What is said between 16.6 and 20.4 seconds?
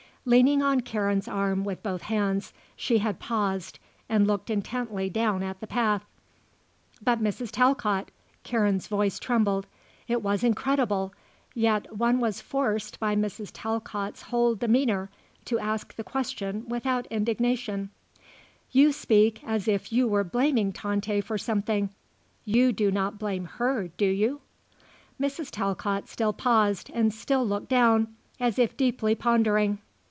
without indignation "you speak as if you were